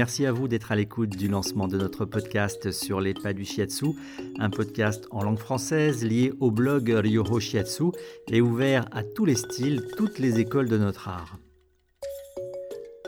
merci 0.00 0.24
à 0.24 0.32
vous 0.32 0.48
d'être 0.48 0.72
à 0.72 0.76
l'écoute 0.76 1.10
du 1.10 1.28
lancement 1.28 1.68
de 1.68 1.76
notre 1.76 2.06
podcast 2.06 2.70
sur 2.70 3.02
les 3.02 3.12
pas 3.12 3.34
du 3.34 3.44
shiatsu, 3.44 3.88
un 4.38 4.48
podcast 4.48 5.06
en 5.10 5.22
langue 5.22 5.38
française 5.38 6.02
lié 6.06 6.32
au 6.40 6.50
blog 6.50 6.88
Ryoho 6.88 7.38
Shiatsu 7.38 7.92
et 8.28 8.40
ouvert 8.40 8.86
à 8.92 9.02
tous 9.02 9.26
les 9.26 9.34
styles, 9.34 9.82
toutes 9.98 10.18
les 10.18 10.40
écoles 10.40 10.70
de 10.70 10.78
notre 10.78 11.08
art. 11.08 11.36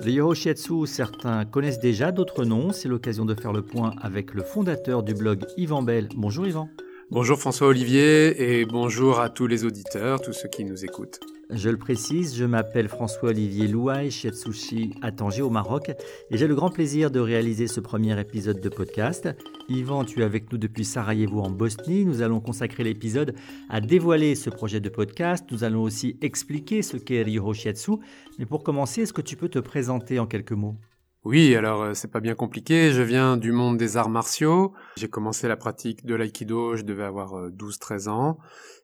Ryoho 0.02 0.34
Shiatsu, 0.34 0.86
certains 0.86 1.46
connaissent 1.46 1.80
déjà, 1.80 2.12
d'autres 2.12 2.44
non. 2.44 2.72
C'est 2.72 2.88
l'occasion 2.88 3.24
de 3.24 3.34
faire 3.34 3.54
le 3.54 3.62
point 3.62 3.94
avec 4.02 4.34
le 4.34 4.42
fondateur 4.42 5.02
du 5.02 5.14
blog 5.14 5.46
Yvan 5.56 5.80
Bell. 5.82 6.10
Bonjour 6.14 6.46
Yvan. 6.46 6.68
Bonjour 7.12 7.38
François 7.38 7.66
Olivier 7.66 8.60
et 8.60 8.64
bonjour 8.64 9.20
à 9.20 9.28
tous 9.28 9.46
les 9.46 9.66
auditeurs, 9.66 10.22
tous 10.22 10.32
ceux 10.32 10.48
qui 10.48 10.64
nous 10.64 10.82
écoutent. 10.82 11.20
Je 11.50 11.68
le 11.68 11.76
précise, 11.76 12.34
je 12.34 12.46
m'appelle 12.46 12.88
François-Olivier 12.88 13.68
Louaï, 13.68 14.10
chef 14.10 14.32
sushi 14.32 14.94
à 15.02 15.12
Tanger 15.12 15.42
au 15.42 15.50
Maroc 15.50 15.90
et 16.30 16.38
j'ai 16.38 16.46
le 16.46 16.54
grand 16.54 16.70
plaisir 16.70 17.10
de 17.10 17.20
réaliser 17.20 17.66
ce 17.66 17.80
premier 17.80 18.18
épisode 18.18 18.62
de 18.62 18.68
podcast. 18.70 19.28
Yvan, 19.68 20.06
tu 20.06 20.22
es 20.22 20.24
avec 20.24 20.50
nous 20.50 20.56
depuis 20.56 20.86
Sarajevo 20.86 21.42
en 21.42 21.50
Bosnie. 21.50 22.06
Nous 22.06 22.22
allons 22.22 22.40
consacrer 22.40 22.82
l'épisode 22.82 23.34
à 23.68 23.82
dévoiler 23.82 24.34
ce 24.34 24.48
projet 24.48 24.80
de 24.80 24.88
podcast. 24.88 25.44
Nous 25.50 25.64
allons 25.64 25.82
aussi 25.82 26.16
expliquer 26.22 26.80
ce 26.80 26.96
qu'est 26.96 27.22
Ryoho 27.22 27.52
Shiatsu. 27.52 27.92
Mais 28.38 28.46
pour 28.46 28.62
commencer, 28.62 29.02
est-ce 29.02 29.12
que 29.12 29.20
tu 29.20 29.36
peux 29.36 29.50
te 29.50 29.58
présenter 29.58 30.18
en 30.18 30.26
quelques 30.26 30.52
mots? 30.52 30.76
Oui, 31.24 31.54
alors 31.54 31.82
euh, 31.82 31.94
c'est 31.94 32.10
pas 32.10 32.20
bien 32.20 32.34
compliqué. 32.34 32.90
Je 32.90 33.02
viens 33.02 33.36
du 33.36 33.52
monde 33.52 33.76
des 33.76 33.96
arts 33.96 34.08
martiaux. 34.08 34.74
J'ai 34.96 35.08
commencé 35.08 35.46
la 35.46 35.56
pratique 35.56 36.04
de 36.04 36.16
l'aïkido, 36.16 36.74
je 36.76 36.82
devais 36.82 37.04
avoir 37.04 37.48
12-13 37.50 38.08
euh, 38.08 38.10
ans. 38.10 38.38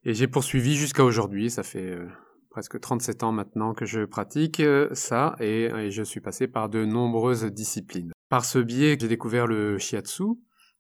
Et 0.05 0.15
j'ai 0.15 0.29
poursuivi 0.29 0.77
jusqu'à 0.77 1.05
aujourd'hui. 1.05 1.51
Ça 1.51 1.65
fait 1.65 1.91
euh, 1.91 2.07
presque 2.51 2.79
37 2.79 3.25
ans 3.25 3.33
maintenant 3.33 3.75
que 3.75 3.87
je 3.87 4.05
pratique 4.05 4.63
ça 4.93 5.35
et, 5.41 5.91
je 5.91 6.03
suis 6.03 6.21
passé 6.21 6.47
par 6.47 6.69
de 6.69 6.85
nombreuses 6.85 7.45
disciplines. 7.45 8.13
Par 8.29 8.45
ce 8.45 8.61
biais, 8.61 8.97
j'ai 9.01 9.09
découvert 9.09 9.47
le 9.47 9.79
shiatsu 9.79 10.25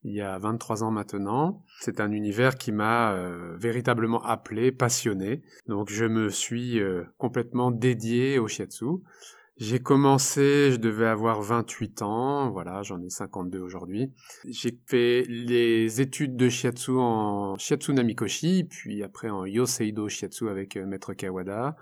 il 0.05 0.14
y 0.14 0.20
a 0.20 0.38
23 0.38 0.84
ans 0.84 0.92
maintenant. 0.92 1.64
C'est 1.80 2.00
un 2.00 2.12
univers 2.12 2.56
qui 2.56 2.70
m'a 2.70 3.16
véritablement 3.58 4.22
appelé, 4.22 4.70
passionné. 4.70 5.42
Donc 5.66 5.90
je 5.90 6.05
me 6.05 6.30
suis 6.30 6.80
complètement 7.18 7.72
dédié 7.72 8.38
au 8.38 8.46
shiatsu. 8.46 9.02
J'ai 9.61 9.81
commencé, 9.81 10.70
je 10.70 10.77
devais 10.77 11.06
avoir 11.06 11.42
28 11.42 12.03
ans, 12.03 12.48
voilà, 12.48 12.84
j'en 12.84 13.03
ai 13.03 13.11
52 13.11 13.59
aujourd'hui. 13.59 14.12
J'ai 14.45 14.78
fait 14.87 15.25
les 15.28 16.01
études 16.01 16.37
de 16.37 16.48
shiatsu 16.48 16.92
en 16.92 17.59
shiatsu 17.59 17.92
namikoshi, 17.92 18.62
puis 18.70 19.03
après 19.03 19.31
en 19.31 19.47
yoseido 19.47 20.09
shiatsu 20.09 20.48
avec 20.48 20.77
euh, 20.77 20.86
maître 20.86 21.12
Kawada, 21.12 21.75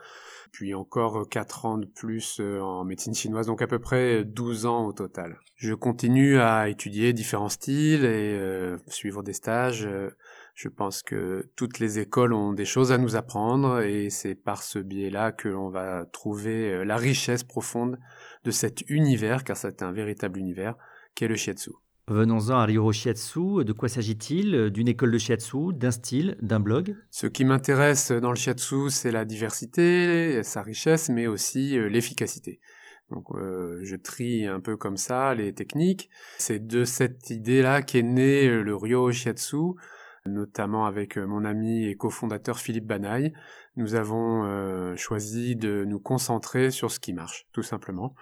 puis 0.57 0.73
encore 0.73 1.29
4 1.29 1.67
ans 1.67 1.77
de 1.77 1.85
plus 1.85 2.41
euh, 2.41 2.61
en 2.61 2.83
médecine 2.83 3.15
chinoise, 3.15 3.47
donc 3.47 3.61
à 3.61 3.67
peu 3.67 3.79
près 3.79 4.25
12 4.25 4.65
ans 4.65 4.87
au 4.87 4.93
total. 4.95 5.39
Je 5.57 5.75
continue 5.75 6.39
à 6.39 6.71
étudier 6.71 7.13
différents 7.13 7.51
styles 7.51 8.07
et 8.07 8.39
euh, 8.39 8.79
suivre 8.87 9.23
des 9.23 9.35
stages. 9.35 9.87
Je 10.55 10.69
pense 10.71 11.03
que 11.03 11.51
toutes 11.57 11.79
les 11.79 11.99
écoles 11.99 12.33
ont 12.33 12.55
des 12.55 12.65
choses 12.65 12.91
à 12.91 12.97
nous 12.97 13.17
apprendre 13.17 13.81
et 13.83 14.09
c'est 14.09 14.35
par 14.35 14.63
ce 14.63 14.79
biais-là 14.79 15.31
que 15.31 15.51
l'on 15.51 15.69
va 15.69 16.07
trouver 16.07 16.73
euh, 16.73 16.85
la 16.87 16.97
richesse 16.97 17.45
profonde 17.45 17.99
de 18.45 18.51
cet 18.51 18.81
univers, 18.89 19.45
car 19.45 19.59
c'est 19.59 19.83
un 19.83 19.93
véritable 19.93 20.39
univers, 20.39 20.75
qu'est 21.15 21.29
le 21.29 21.37
shiatsu. 21.37 21.73
Venons-en 22.09 22.55
à 22.55 22.67
Ryoho 22.67 22.93
Shiatsu. 22.93 23.65
De 23.65 23.73
quoi 23.73 23.89
s'agit-il? 23.89 24.71
D'une 24.71 24.87
école 24.87 25.11
de 25.11 25.19
shiatsu, 25.19 25.73
d'un 25.73 25.91
style, 25.91 26.37
d'un 26.41 26.61
blog? 26.61 26.95
Ce 27.11 27.27
qui 27.27 27.45
m'intéresse 27.45 28.13
dans 28.13 28.31
le 28.31 28.37
shiatsu, 28.37 28.91
c'est 28.91 29.11
la 29.11 29.25
diversité, 29.25 30.45
sa 30.45 30.63
richesse, 30.63 31.09
mais 31.09 31.27
aussi 31.27 31.77
euh, 31.77 31.89
l'efficacité. 31.89 32.61
Donc 33.11 33.25
euh, 33.35 33.81
je 33.83 33.97
trie 33.97 34.47
un 34.47 34.61
peu 34.61 34.77
comme 34.77 34.97
ça 34.97 35.35
les 35.35 35.53
techniques. 35.53 36.09
C'est 36.39 36.65
de 36.65 36.85
cette 36.85 37.31
idée-là 37.31 37.83
qu'est 37.83 38.03
né 38.03 38.49
le 38.49 38.77
Ryoho 38.77 39.11
Shiatsu, 39.11 39.75
notamment 40.29 40.87
avec 40.87 41.19
euh, 41.19 41.27
mon 41.27 41.45
ami 41.45 41.87
et 41.87 41.97
cofondateur 41.97 42.59
Philippe 42.59 42.87
Banaille, 42.87 43.33
nous 43.77 43.95
avons 43.95 44.45
euh, 44.45 44.97
choisi 44.97 45.57
de 45.57 45.85
nous 45.85 46.01
concentrer 46.01 46.71
sur 46.71 46.91
ce 46.91 46.99
qui 46.99 47.13
marche, 47.13 47.47
tout 47.53 47.63
simplement, 47.63 48.15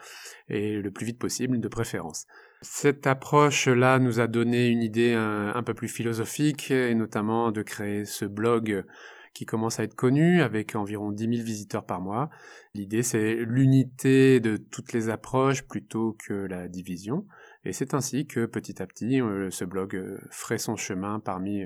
et 0.48 0.80
le 0.80 0.90
plus 0.90 1.06
vite 1.06 1.18
possible, 1.18 1.60
de 1.60 1.68
préférence. 1.68 2.26
Cette 2.66 3.06
approche-là 3.06 3.98
nous 3.98 4.20
a 4.20 4.26
donné 4.26 4.68
une 4.68 4.82
idée 4.82 5.12
un, 5.12 5.62
peu 5.62 5.74
plus 5.74 5.88
philosophique, 5.88 6.70
et 6.70 6.94
notamment 6.94 7.52
de 7.52 7.60
créer 7.60 8.06
ce 8.06 8.24
blog 8.24 8.86
qui 9.34 9.44
commence 9.44 9.80
à 9.80 9.82
être 9.82 9.94
connu, 9.94 10.40
avec 10.40 10.74
environ 10.74 11.12
10 11.12 11.24
000 11.36 11.44
visiteurs 11.44 11.84
par 11.84 12.00
mois. 12.00 12.30
L'idée, 12.72 13.02
c'est 13.02 13.34
l'unité 13.34 14.40
de 14.40 14.56
toutes 14.56 14.94
les 14.94 15.10
approches 15.10 15.62
plutôt 15.62 16.16
que 16.26 16.32
la 16.32 16.66
division. 16.68 17.26
Et 17.66 17.74
c'est 17.74 17.92
ainsi 17.92 18.26
que 18.26 18.46
petit 18.46 18.80
à 18.80 18.86
petit, 18.86 19.20
euh, 19.20 19.50
ce 19.50 19.66
blog 19.66 20.18
ferait 20.30 20.56
son 20.56 20.74
chemin 20.74 21.20
parmi 21.20 21.64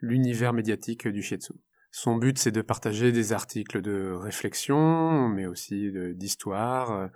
l'univers 0.00 0.52
médiatique 0.52 1.06
du 1.06 1.22
shiatsu. 1.22 1.52
Son 1.92 2.16
but, 2.16 2.38
c'est 2.38 2.52
de 2.52 2.62
partager 2.62 3.12
des 3.12 3.32
articles 3.32 3.82
de 3.82 4.12
réflexion, 4.12 5.28
mais 5.28 5.46
aussi 5.46 5.92
d'histoire, 6.14 6.90
euh, 6.92 7.06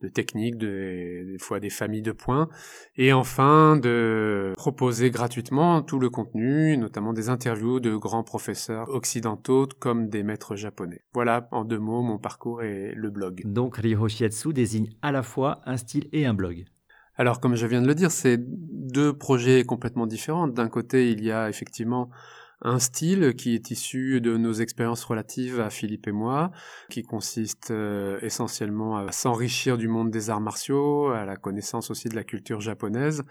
de, 0.00 0.08
techniques, 0.08 0.56
de, 0.56 1.24
des 1.32 1.38
fois 1.38 1.60
des 1.60 1.70
familles 1.70 2.02
de 2.02 2.12
points, 2.12 2.48
et 2.96 3.12
enfin 3.12 3.76
de 3.76 4.52
proposer 4.56 5.10
gratuitement 5.10 5.82
tout 5.82 5.98
le 5.98 6.10
contenu, 6.10 6.76
notamment 6.76 7.12
des 7.12 7.28
interviews 7.28 7.80
de 7.80 7.96
grands 7.96 8.24
professeurs 8.24 8.88
occidentaux 8.88 9.68
comme 9.78 10.08
des 10.08 10.22
maîtres 10.22 10.56
japonais. 10.56 11.02
Voilà, 11.14 11.48
en 11.52 11.64
deux 11.64 11.78
mots, 11.78 12.02
mon 12.02 12.18
parcours 12.18 12.62
et 12.62 12.92
le 12.94 13.10
blog. 13.10 13.42
Donc 13.44 13.76
Ryoho 13.76 14.08
Shiatsu 14.08 14.52
désigne 14.52 14.90
à 15.02 15.12
la 15.12 15.22
fois 15.22 15.60
un 15.66 15.76
style 15.76 16.08
et 16.12 16.26
un 16.26 16.34
blog. 16.34 16.64
Alors, 17.18 17.40
comme 17.40 17.56
je 17.56 17.66
viens 17.66 17.82
de 17.82 17.88
le 17.88 17.96
dire, 17.96 18.12
c'est 18.12 18.38
deux 18.38 19.12
projets 19.12 19.64
complètement 19.64 20.06
différents. 20.06 20.46
D'un 20.46 20.68
côté, 20.68 21.10
il 21.10 21.24
y 21.24 21.32
a 21.32 21.48
effectivement 21.48 22.10
un 22.60 22.78
style 22.78 23.34
qui 23.34 23.54
est 23.54 23.70
issu 23.70 24.20
de 24.20 24.36
nos 24.36 24.52
expériences 24.52 25.04
relatives 25.04 25.60
à 25.60 25.70
Philippe 25.70 26.08
et 26.08 26.12
moi, 26.12 26.50
qui 26.90 27.02
consiste 27.02 27.70
euh, 27.70 28.18
essentiellement 28.20 28.96
à 28.96 29.12
s'enrichir 29.12 29.78
du 29.78 29.86
monde 29.86 30.10
des 30.10 30.30
arts 30.30 30.40
martiaux, 30.40 31.10
à 31.10 31.24
la 31.24 31.36
connaissance 31.36 31.90
aussi 31.90 32.08
de 32.08 32.16
la 32.16 32.24
culture 32.24 32.60
japonaise. 32.60 33.22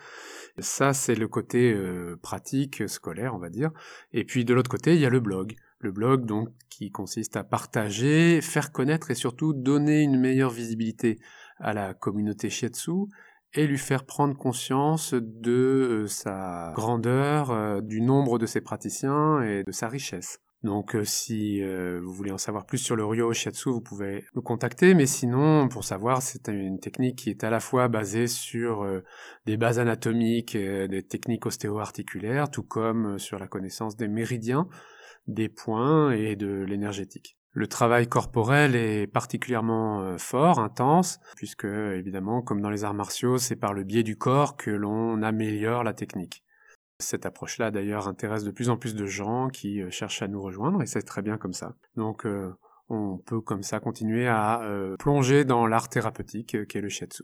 Ça, 0.59 0.93
c'est 0.93 1.15
le 1.15 1.27
côté 1.27 1.73
euh, 1.73 2.15
pratique, 2.21 2.87
scolaire, 2.87 3.35
on 3.35 3.39
va 3.39 3.49
dire. 3.49 3.71
Et 4.13 4.23
puis 4.23 4.45
de 4.45 4.53
l'autre 4.53 4.69
côté, 4.69 4.95
il 4.95 5.01
y 5.01 5.05
a 5.05 5.09
le 5.09 5.19
blog. 5.19 5.55
Le 5.79 5.91
blog, 5.91 6.25
donc, 6.25 6.49
qui 6.69 6.89
consiste 6.89 7.37
à 7.37 7.43
partager, 7.43 8.41
faire 8.41 8.71
connaître 8.71 9.11
et 9.11 9.15
surtout 9.15 9.53
donner 9.53 10.01
une 10.01 10.19
meilleure 10.19 10.49
visibilité 10.49 11.19
à 11.59 11.73
la 11.73 11.93
communauté 11.93 12.49
shiatsu 12.49 13.07
et 13.53 13.67
lui 13.67 13.77
faire 13.77 14.05
prendre 14.05 14.35
conscience 14.37 15.13
de 15.13 15.51
euh, 15.51 16.07
sa 16.07 16.71
grandeur, 16.75 17.51
euh, 17.51 17.81
du 17.81 18.01
nombre 18.01 18.39
de 18.39 18.45
ses 18.45 18.61
praticiens 18.61 19.41
et 19.41 19.63
de 19.63 19.71
sa 19.71 19.87
richesse. 19.87 20.39
Donc 20.63 20.95
euh, 20.95 21.05
si 21.05 21.61
vous 21.63 22.11
voulez 22.11 22.31
en 22.31 22.37
savoir 22.37 22.65
plus 22.65 22.79
sur 22.79 22.95
le 22.95 23.05
Ryo 23.05 23.31
Shiatsu, 23.31 23.69
vous 23.69 23.81
pouvez 23.81 24.25
nous 24.35 24.41
contacter, 24.41 24.95
mais 24.95 25.05
sinon, 25.05 25.69
pour 25.69 25.83
savoir, 25.83 26.21
c'est 26.21 26.47
une 26.47 26.79
technique 26.79 27.19
qui 27.19 27.29
est 27.29 27.43
à 27.43 27.49
la 27.49 27.59
fois 27.59 27.87
basée 27.87 28.27
sur 28.27 28.85
des 29.45 29.55
bases 29.55 29.79
anatomiques, 29.79 30.57
des 30.57 31.03
techniques 31.03 31.45
ostéo-articulaires, 31.45 32.49
tout 32.49 32.63
comme 32.63 33.19
sur 33.19 33.37
la 33.37 33.47
connaissance 33.47 33.95
des 33.95 34.07
méridiens, 34.07 34.67
des 35.27 35.47
points 35.47 36.11
et 36.11 36.35
de 36.35 36.63
l'énergétique. 36.63 37.36
Le 37.51 37.67
travail 37.67 38.07
corporel 38.07 38.75
est 38.75 39.07
particulièrement 39.07 40.01
euh, 40.01 40.17
fort, 40.17 40.59
intense, 40.59 41.19
puisque 41.35 41.65
évidemment, 41.65 42.41
comme 42.41 42.61
dans 42.61 42.69
les 42.69 42.83
arts 42.83 42.93
martiaux, 42.93 43.37
c'est 43.37 43.55
par 43.55 43.73
le 43.73 43.83
biais 43.83 44.03
du 44.03 44.17
corps 44.17 44.57
que 44.57 44.69
l'on 44.69 45.21
améliore 45.23 45.83
la 45.83 45.93
technique. 45.93 46.43
Cette 46.99 47.25
approche-là, 47.25 47.71
d'ailleurs, 47.71 48.07
intéresse 48.07 48.43
de 48.43 48.51
plus 48.51 48.69
en 48.69 48.77
plus 48.77 48.95
de 48.95 49.05
gens 49.05 49.49
qui 49.49 49.81
euh, 49.81 49.89
cherchent 49.89 50.21
à 50.21 50.27
nous 50.27 50.41
rejoindre, 50.41 50.81
et 50.81 50.85
c'est 50.85 51.01
très 51.01 51.21
bien 51.21 51.37
comme 51.37 51.53
ça. 51.53 51.75
Donc, 51.95 52.25
euh, 52.25 52.53
on 52.89 53.17
peut 53.17 53.41
comme 53.41 53.63
ça 53.63 53.79
continuer 53.79 54.27
à 54.27 54.61
plonger 54.97 55.43
dans 55.43 55.67
l'art 55.67 55.89
thérapeutique 55.89 56.65
qu'est 56.69 56.79
le 56.79 56.87
shiatsu. 56.87 57.23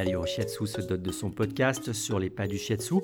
Ryo 0.00 0.24
Shiatsu 0.24 0.66
se 0.66 0.80
dote 0.80 1.02
de 1.02 1.12
son 1.12 1.30
podcast 1.30 1.92
sur 1.92 2.18
les 2.18 2.30
pas 2.30 2.46
du 2.46 2.58
Shiatsu. 2.58 2.96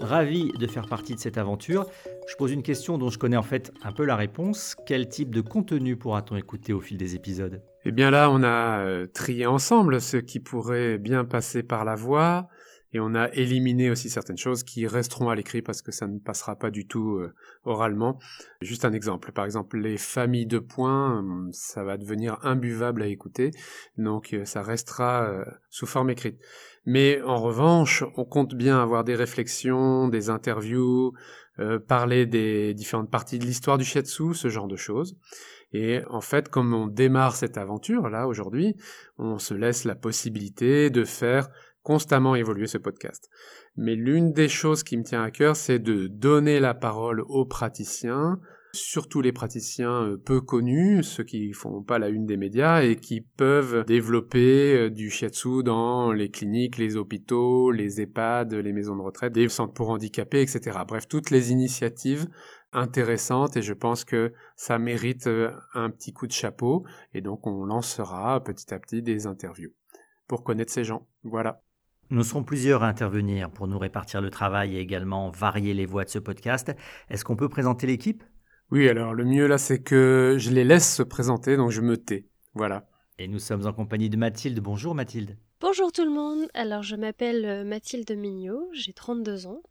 Ravi 0.00 0.52
de 0.58 0.66
faire 0.66 0.86
partie 0.86 1.14
de 1.14 1.20
cette 1.20 1.38
aventure. 1.38 1.86
Je 2.28 2.36
pose 2.36 2.52
une 2.52 2.62
question 2.62 2.98
dont 2.98 3.10
je 3.10 3.18
connais 3.18 3.36
en 3.36 3.42
fait 3.42 3.72
un 3.82 3.92
peu 3.92 4.04
la 4.04 4.16
réponse. 4.16 4.76
Quel 4.86 5.08
type 5.08 5.34
de 5.34 5.40
contenu 5.40 5.96
pourra-t-on 5.96 6.36
écouter 6.36 6.72
au 6.72 6.80
fil 6.80 6.96
des 6.96 7.14
épisodes? 7.14 7.62
Eh 7.84 7.92
bien 7.92 8.10
là, 8.10 8.30
on 8.30 8.42
a 8.42 8.80
euh, 8.80 9.06
trié 9.06 9.46
ensemble 9.46 10.00
ce 10.00 10.16
qui 10.16 10.40
pourrait 10.40 10.98
bien 10.98 11.24
passer 11.24 11.62
par 11.62 11.84
la 11.84 11.94
voix 11.94 12.48
et 12.96 13.00
on 13.00 13.14
a 13.14 13.30
éliminé 13.34 13.90
aussi 13.90 14.08
certaines 14.08 14.38
choses 14.38 14.62
qui 14.62 14.86
resteront 14.86 15.28
à 15.28 15.34
l'écrit 15.34 15.60
parce 15.60 15.82
que 15.82 15.92
ça 15.92 16.06
ne 16.06 16.18
passera 16.18 16.56
pas 16.56 16.70
du 16.70 16.86
tout 16.86 17.16
euh, 17.16 17.34
oralement. 17.64 18.18
Juste 18.62 18.86
un 18.86 18.94
exemple, 18.94 19.32
par 19.32 19.44
exemple 19.44 19.76
les 19.76 19.98
familles 19.98 20.46
de 20.46 20.58
points, 20.58 21.18
hum, 21.18 21.50
ça 21.52 21.84
va 21.84 21.98
devenir 21.98 22.38
imbuvable 22.42 23.02
à 23.02 23.06
écouter, 23.06 23.50
donc 23.98 24.32
euh, 24.32 24.46
ça 24.46 24.62
restera 24.62 25.28
euh, 25.28 25.44
sous 25.68 25.84
forme 25.84 26.08
écrite. 26.08 26.40
Mais 26.86 27.20
en 27.20 27.36
revanche, 27.36 28.02
on 28.16 28.24
compte 28.24 28.54
bien 28.54 28.80
avoir 28.80 29.04
des 29.04 29.14
réflexions, 29.14 30.08
des 30.08 30.30
interviews, 30.30 31.12
parler 31.88 32.26
des 32.26 32.74
différentes 32.74 33.10
parties 33.10 33.40
de 33.40 33.44
l'histoire 33.44 33.76
du 33.76 33.84
shiatsu, 33.84 34.34
ce 34.34 34.48
genre 34.48 34.68
de 34.68 34.76
choses. 34.76 35.16
Et 35.72 36.00
en 36.08 36.20
fait, 36.20 36.48
comme 36.48 36.74
on 36.74 36.86
démarre 36.86 37.34
cette 37.34 37.58
aventure 37.58 38.08
là 38.08 38.28
aujourd'hui, 38.28 38.76
on 39.18 39.38
se 39.38 39.52
laisse 39.52 39.84
la 39.84 39.96
possibilité 39.96 40.90
de 40.90 41.04
faire 41.04 41.48
constamment 41.86 42.34
évoluer 42.34 42.66
ce 42.66 42.78
podcast. 42.78 43.30
Mais 43.76 43.94
l'une 43.94 44.32
des 44.32 44.48
choses 44.48 44.82
qui 44.82 44.96
me 44.96 45.04
tient 45.04 45.22
à 45.22 45.30
cœur, 45.30 45.54
c'est 45.54 45.78
de 45.78 46.08
donner 46.08 46.58
la 46.58 46.74
parole 46.74 47.20
aux 47.28 47.44
praticiens, 47.44 48.40
surtout 48.72 49.20
les 49.20 49.30
praticiens 49.30 50.02
euh, 50.02 50.16
peu 50.16 50.40
connus, 50.40 51.04
ceux 51.04 51.22
qui 51.22 51.52
font 51.52 51.84
pas 51.84 52.00
la 52.00 52.08
une 52.08 52.26
des 52.26 52.36
médias 52.36 52.82
et 52.82 52.96
qui 52.96 53.20
peuvent 53.20 53.84
développer 53.84 54.74
euh, 54.74 54.90
du 54.90 55.10
shiatsu 55.10 55.62
dans 55.62 56.10
les 56.10 56.28
cliniques, 56.28 56.76
les 56.76 56.96
hôpitaux, 56.96 57.70
les 57.70 58.00
EHPAD, 58.00 58.54
les 58.54 58.72
maisons 58.72 58.96
de 58.96 59.02
retraite, 59.02 59.32
des 59.32 59.48
centres 59.48 59.72
pour 59.72 59.90
handicapés, 59.90 60.42
etc. 60.42 60.80
Bref, 60.88 61.06
toutes 61.06 61.30
les 61.30 61.52
initiatives 61.52 62.26
intéressantes 62.72 63.56
et 63.56 63.62
je 63.62 63.74
pense 63.74 64.04
que 64.04 64.32
ça 64.56 64.80
mérite 64.80 65.28
euh, 65.28 65.52
un 65.74 65.90
petit 65.90 66.12
coup 66.12 66.26
de 66.26 66.32
chapeau 66.32 66.84
et 67.14 67.20
donc 67.20 67.46
on 67.46 67.64
lancera 67.64 68.42
petit 68.42 68.74
à 68.74 68.80
petit 68.80 69.02
des 69.02 69.28
interviews 69.28 69.70
pour 70.26 70.42
connaître 70.42 70.72
ces 70.72 70.82
gens. 70.82 71.06
Voilà. 71.22 71.62
Nous 72.10 72.22
serons 72.22 72.44
plusieurs 72.44 72.84
à 72.84 72.88
intervenir 72.88 73.50
pour 73.50 73.66
nous 73.66 73.78
répartir 73.78 74.20
le 74.20 74.30
travail 74.30 74.76
et 74.76 74.80
également 74.80 75.30
varier 75.30 75.74
les 75.74 75.86
voix 75.86 76.04
de 76.04 76.10
ce 76.10 76.20
podcast. 76.20 76.72
Est-ce 77.10 77.24
qu'on 77.24 77.34
peut 77.34 77.48
présenter 77.48 77.86
l'équipe? 77.86 78.22
Oui, 78.70 78.88
alors 78.88 79.12
le 79.12 79.24
mieux 79.24 79.46
là, 79.46 79.58
c'est 79.58 79.82
que 79.82 80.36
je 80.38 80.50
les 80.50 80.62
laisse 80.62 80.94
se 80.94 81.02
présenter, 81.02 81.56
donc 81.56 81.70
je 81.70 81.80
me 81.80 81.96
tais. 81.96 82.28
Voilà. 82.54 82.88
Et 83.18 83.26
nous 83.26 83.38
sommes 83.38 83.66
en 83.66 83.72
compagnie 83.72 84.08
de 84.08 84.16
Mathilde. 84.16 84.60
Bonjour 84.60 84.94
Mathilde. 84.94 85.36
Bonjour 85.60 85.90
tout 85.90 86.04
le 86.04 86.10
monde, 86.10 86.46
alors 86.54 86.82
je 86.82 86.96
m'appelle 86.96 87.44
euh, 87.44 87.64
Mathilde 87.64 88.10
Mignot, 88.14 88.68
j'ai 88.72 88.92
32 88.92 89.46
ans. 89.46 89.62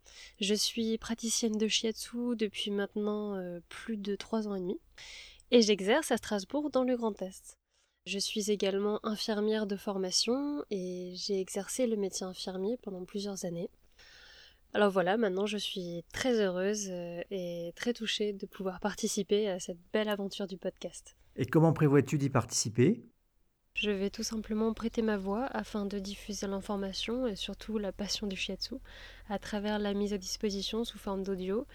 Je 0.42 0.56
suis 0.56 0.98
praticienne 0.98 1.58
de 1.58 1.68
shiatsu 1.68 2.36
depuis 2.36 2.72
maintenant 2.72 3.36
euh, 3.36 3.60
plus 3.70 3.96
de 3.96 4.16
3 4.16 4.48
ans 4.48 4.56
et 4.56 4.62
demi 4.62 4.80
et 5.52 5.62
j'exerce 5.62 6.12
à 6.12 6.18
Strasbourg 6.18 6.70
dans 6.70 6.84
le 6.84 6.98
Grand 6.98 7.22
Est. 7.22 7.58
Je 8.06 8.20
suis 8.20 8.52
également 8.52 9.00
infirmière 9.04 9.66
de 9.66 9.76
formation 9.76 10.64
et 10.70 11.14
j'ai 11.16 11.42
exercé 11.42 11.88
le 11.88 11.96
métier 11.96 12.24
infirmier 12.24 12.78
pendant 12.84 13.04
plusieurs 13.04 13.46
années. 13.46 13.72
Alors 14.76 14.92
voilà, 14.92 15.18
maintenant 15.18 15.48
je 15.48 15.58
suis 15.58 16.04
très 16.14 16.40
heureuse 16.40 16.90
euh, 16.92 17.24
et 17.32 17.74
très 17.76 17.94
touchée 17.94 18.34
de 18.34 18.46
pouvoir 18.46 18.80
participer 18.80 19.50
à 19.50 19.60
cette 19.60 19.80
belle 19.92 20.08
aventure 20.08 20.46
du 20.46 20.58
podcast. 20.58 21.16
Et 21.36 21.48
comment 21.48 21.74
prévois-tu 21.74 22.20
d'y 22.20 22.30
participer? 22.30 23.02
Je 23.74 23.90
vais 23.90 24.12
tout 24.12 24.24
simplement 24.24 24.72
prêter 24.74 25.02
ma 25.02 25.18
voix 25.18 25.46
afin 25.48 25.86
de 25.86 25.98
diffuser 25.98 26.46
l'information 26.46 27.26
et 27.26 27.36
surtout 27.36 27.80
la 27.80 27.92
passion 27.92 28.28
du 28.28 28.36
shiatsu 28.36 28.76
à 29.30 29.40
travers 29.40 29.80
la 29.80 29.96
mise 29.96 30.14
à 30.14 30.20
disposition 30.20 30.84
sous 30.84 31.00
forme 31.00 31.24
d'audio 31.24 31.66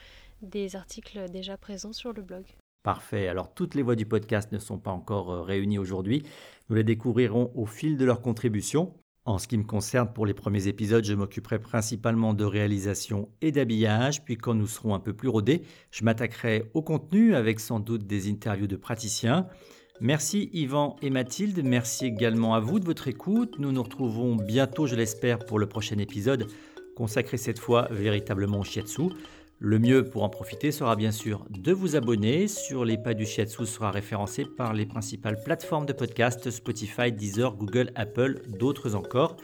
des 0.42 0.76
articles 0.76 1.28
déjà 1.28 1.56
présents 1.56 1.92
sur 1.92 2.12
le 2.12 2.22
blog. 2.22 2.44
Parfait. 2.82 3.28
Alors 3.28 3.52
toutes 3.52 3.74
les 3.74 3.82
voix 3.82 3.96
du 3.96 4.06
podcast 4.06 4.52
ne 4.52 4.58
sont 4.58 4.78
pas 4.78 4.90
encore 4.90 5.32
euh, 5.32 5.42
réunies 5.42 5.78
aujourd'hui. 5.78 6.22
Nous 6.68 6.76
les 6.76 6.84
découvrirons 6.84 7.50
au 7.54 7.66
fil 7.66 7.96
de 7.96 8.04
leur 8.04 8.22
contribution. 8.22 8.94
En 9.26 9.36
ce 9.36 9.46
qui 9.46 9.58
me 9.58 9.64
concerne, 9.64 10.10
pour 10.12 10.24
les 10.24 10.32
premiers 10.32 10.66
épisodes, 10.66 11.04
je 11.04 11.12
m'occuperai 11.12 11.58
principalement 11.58 12.32
de 12.32 12.44
réalisation 12.44 13.28
et 13.42 13.52
d'habillage, 13.52 14.24
puis 14.24 14.38
quand 14.38 14.54
nous 14.54 14.66
serons 14.66 14.94
un 14.94 14.98
peu 14.98 15.12
plus 15.12 15.28
rodés, 15.28 15.60
je 15.90 16.04
m'attaquerai 16.04 16.70
au 16.72 16.80
contenu 16.80 17.34
avec 17.34 17.60
sans 17.60 17.80
doute 17.80 18.06
des 18.06 18.30
interviews 18.30 18.66
de 18.66 18.76
praticiens. 18.76 19.46
Merci 20.00 20.48
Yvan 20.54 20.96
et 21.02 21.10
Mathilde, 21.10 21.60
merci 21.62 22.06
également 22.06 22.54
à 22.54 22.60
vous 22.60 22.80
de 22.80 22.86
votre 22.86 23.08
écoute. 23.08 23.58
Nous 23.58 23.72
nous 23.72 23.82
retrouvons 23.82 24.36
bientôt, 24.36 24.86
je 24.86 24.94
l'espère, 24.94 25.40
pour 25.40 25.58
le 25.58 25.68
prochain 25.68 25.98
épisode, 25.98 26.46
consacré 26.96 27.36
cette 27.36 27.58
fois 27.58 27.88
véritablement 27.90 28.60
au 28.60 28.64
shiatsu. 28.64 29.10
Le 29.62 29.78
mieux 29.78 30.06
pour 30.06 30.22
en 30.22 30.30
profiter 30.30 30.72
sera 30.72 30.96
bien 30.96 31.12
sûr 31.12 31.44
de 31.50 31.70
vous 31.70 31.94
abonner. 31.94 32.48
Sur 32.48 32.86
les 32.86 32.96
pas 32.96 33.12
du 33.12 33.26
shiatsu 33.26 33.66
sera 33.66 33.90
référencé 33.90 34.46
par 34.46 34.72
les 34.72 34.86
principales 34.86 35.38
plateformes 35.44 35.84
de 35.84 35.92
podcast 35.92 36.50
Spotify, 36.50 37.12
Deezer, 37.12 37.54
Google, 37.56 37.92
Apple, 37.94 38.40
d'autres 38.58 38.94
encore. 38.94 39.36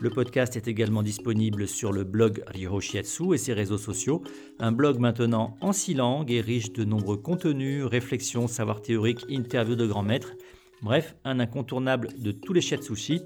Le 0.00 0.10
podcast 0.10 0.56
est 0.56 0.66
également 0.66 1.04
disponible 1.04 1.68
sur 1.68 1.92
le 1.92 2.02
blog 2.02 2.42
Ryo 2.48 2.80
Shiatsu 2.80 3.32
et 3.32 3.38
ses 3.38 3.52
réseaux 3.52 3.78
sociaux. 3.78 4.24
Un 4.58 4.72
blog 4.72 4.98
maintenant 4.98 5.56
en 5.60 5.72
six 5.72 5.94
langues 5.94 6.32
et 6.32 6.40
riche 6.40 6.72
de 6.72 6.82
nombreux 6.82 7.18
contenus, 7.18 7.84
réflexions, 7.84 8.48
savoirs 8.48 8.82
théoriques, 8.82 9.24
interviews 9.30 9.76
de 9.76 9.86
grands 9.86 10.02
maîtres. 10.02 10.32
Bref, 10.82 11.14
un 11.22 11.38
incontournable 11.38 12.08
de 12.18 12.32
tous 12.32 12.52
les 12.52 12.60
shiatsushi. 12.60 13.22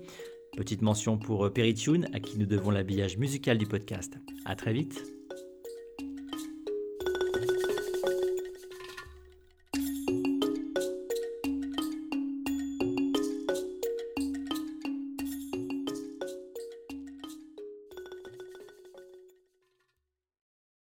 Petite 0.59 0.83
mention 0.83 1.17
pour 1.17 1.51
Peritune, 1.55 2.07
à 2.13 2.21
qui 2.21 2.39
nous 2.39 2.47
devons 2.47 2.71
l'habillage 2.71 3.17
musical 3.17 3.57
du 3.57 3.67
podcast. 3.67 4.19
A 4.45 4.55
très 4.55 4.75
vite 4.75 5.14